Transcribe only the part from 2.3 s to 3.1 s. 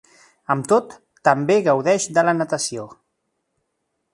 la natació.